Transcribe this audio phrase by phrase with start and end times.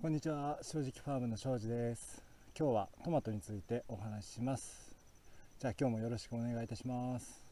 [0.00, 0.60] こんにちは。
[0.62, 2.22] 正直ファームの庄司です。
[2.56, 4.94] 今日はトマトについてお話しします。
[5.58, 7.42] じゃあ今日もよろしくお願いいたします。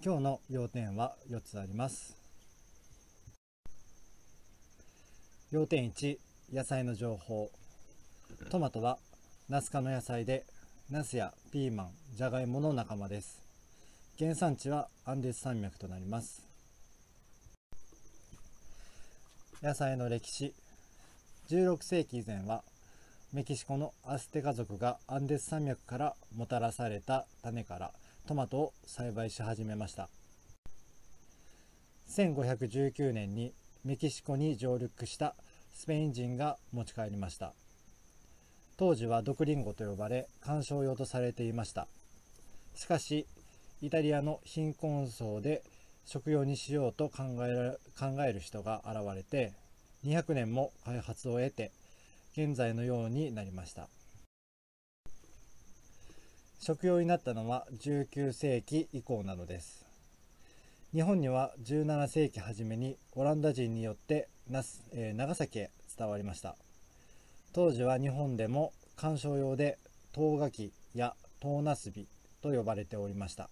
[0.00, 2.16] 今日の要点は4つあります。
[5.50, 6.18] 要点1
[6.52, 7.50] 野菜の情報。
[8.50, 8.98] トマトは
[9.48, 10.46] ナス科の野菜で
[10.90, 13.42] ナスやピーマン、ジャガイモの仲間です。
[14.18, 16.46] 原産地はアンデス山脈となります。
[19.62, 20.54] 野菜の歴史
[21.50, 22.62] 16世紀以前は
[23.34, 27.92] メキシコのアステカ族がアンデス山脈からもたらされた種から
[28.26, 30.08] トマトを栽培し始めました
[32.08, 33.52] 1519年に
[33.84, 35.34] メキシコに上陸した
[35.74, 37.52] スペイン人が持ち帰りました
[38.78, 41.88] 当時は毒リンゴと呼ばれ観賞用とされていました。
[42.76, 43.26] しかし
[43.82, 45.64] イタリアの貧困層で
[46.06, 49.52] 食用にしようと考え考える人が現れて
[50.04, 51.72] 200年も開発を得て
[52.34, 53.88] 現在のようになりました。
[56.60, 59.84] 食用になったのは19世紀以降なのです。
[60.92, 64.28] 日本には17世紀初めにオランダ人によって、
[64.92, 66.54] えー、長崎へ伝わりました。
[67.58, 69.78] 当時は日本でも観賞用で
[70.12, 72.06] 唐ガキや唐ナスビ
[72.40, 73.50] と呼ばれておりました。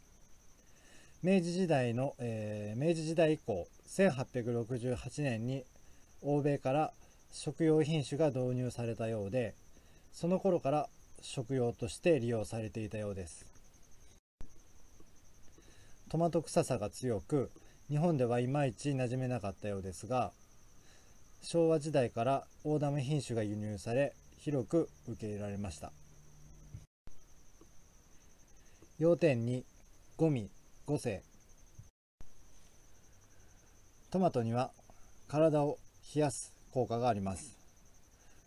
[1.25, 5.65] 明治時代の、えー、明治時代以降1868年に
[6.23, 6.93] 欧米から
[7.33, 9.57] 食用品種が導入されたようで
[10.13, 10.89] その頃から
[11.21, 13.45] 食用として利用されていたようです。
[16.09, 17.51] トマト臭さが強く
[17.89, 20.31] 日本ではいまいち馴染めなかったようですが
[21.43, 25.93] 昭和時代から大ダメ品種が輸入され広く受け入れられました。
[28.99, 29.63] 要点2
[30.17, 30.49] ゴミ
[30.87, 31.23] 5世
[34.11, 34.71] トマトには
[35.29, 35.79] 体を
[36.15, 37.57] 冷やす効果があります。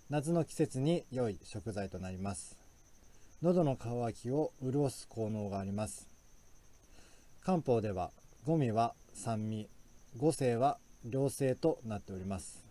[0.09, 2.57] 夏の季節に良い食材となります。
[3.43, 6.07] 喉の渇きを潤す効能があります。
[7.43, 8.11] 漢方では
[8.45, 9.69] ゴミは酸味
[10.17, 12.68] 五世は良性となっております。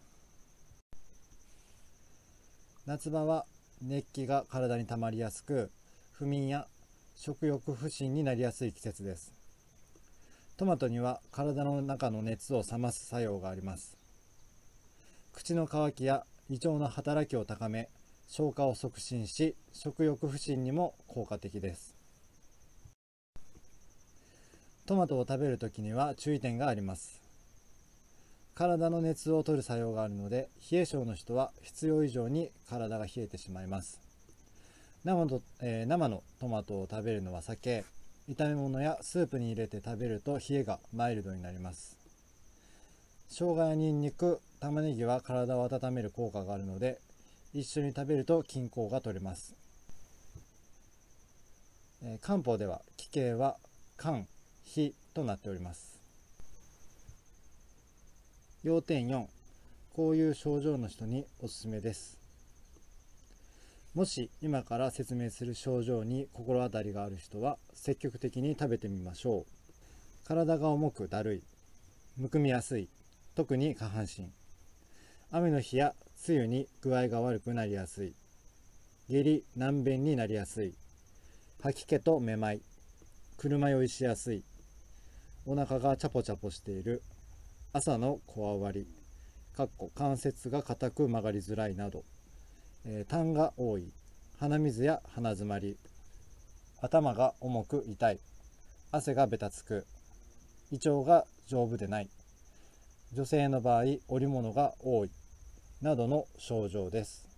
[2.88, 3.44] 夏場は
[3.82, 5.71] 熱気が体に溜まりやすく
[6.10, 6.66] 不眠や
[7.15, 9.34] 食欲不振になりやすい季節です。
[10.56, 13.98] トマトには体の中の熱を冷ます作用があります。
[15.34, 17.91] 口の渇きや胃腸の働きを高め
[18.27, 21.94] 消化を促進し食欲不振にも効果的です。
[24.87, 27.28] トマトを食べるときには注意点があります。
[28.59, 34.01] 体の熱を取る作用があるので冷え性の人は必要以上に体が冷えてしまいます。
[35.05, 37.85] 生の,、えー、生のトマトを食べるのは避け
[38.29, 41.97] 炒め物やスープに入れて食べると冷えがマイルドになります。
[43.29, 46.99] 生姜やニンニク玉ねぎは体を温める効果があるので
[47.55, 49.55] 一緒に食べると均衡が取れます、
[52.03, 53.57] えー、漢方では気形は
[54.01, 54.27] 肝
[54.65, 55.97] 火となっております。
[58.65, 59.27] 要点4
[59.93, 62.19] こういう症状の人におすすめです。
[63.95, 70.27] もし今から説明する症状に心当たりがある人は積極的に食べてみましょう。
[70.27, 71.43] 体が重くだるい
[72.17, 72.89] むくみやすい
[73.37, 74.29] 特に下半身。
[75.31, 75.95] 雨の日や
[76.29, 78.15] 梅雨に具合が悪くなりやすい。
[79.09, 80.75] 下痢難便になりやすい。
[81.63, 82.61] 吐き気とめまい
[83.37, 84.43] 車酔いしやすい。
[85.47, 87.03] お腹がチャポチャポしている。
[87.71, 88.87] 朝のこわわり
[89.55, 92.03] かっこ関節が硬く曲がりづらいなど、
[92.87, 93.93] えー、痰が多い
[94.41, 95.77] 鼻水や鼻づまり
[96.81, 98.21] 頭が重く痛い
[98.91, 99.84] 汗がべたつく
[100.71, 102.09] 胃腸が丈夫でない
[103.12, 105.11] 女性の場合織物が多い
[105.83, 107.28] などの症状です。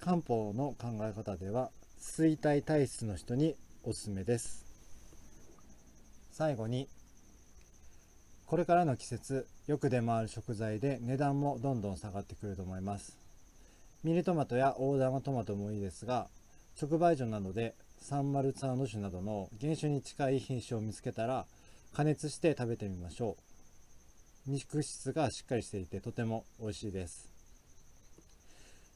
[0.00, 1.70] 漢方の考え方では
[2.00, 4.73] 衰退体質の人におすすめです。
[6.36, 6.88] 最後に
[8.46, 13.16] これからの季節よく出回る食材で値段もどんどん下がってくると思います。
[14.02, 16.26] ミニトマトや大玉トマトもいいですが
[16.80, 21.46] 直売所などでサンマルツァーノ種などの原種に近い品種を見つけたら
[21.94, 23.36] 加熱して食べてみましょ
[24.46, 24.50] う。
[24.50, 27.30] 肉質がしっかりしていてとても美味しいです。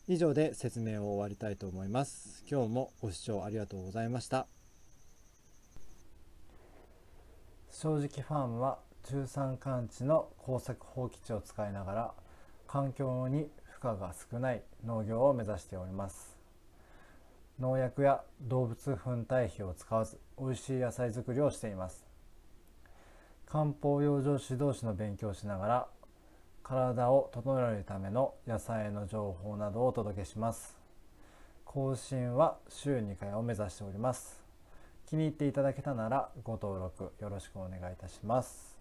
[0.08, 2.43] 以上で説明を終わりたいと思います。
[2.50, 4.57] 今日もご視聴ありがとうございました。
[7.80, 12.12] 正直ファームは中山間地の耕作放棄地を使いながら
[12.66, 16.36] 環境に負荷が少ない農業を目指しております。
[17.60, 22.04] 農薬や動物粉堆肥を使わず美味しい野菜作りをしています。
[23.46, 25.86] 漢方養生指導士の勉強をしながら
[26.64, 30.76] 体を整えるための野菜の情報などをお届けします。
[31.64, 34.48] 更新は週2回を目指しております。
[35.08, 38.77] 気に入っていただけたならご登録よろしくお願いいたします。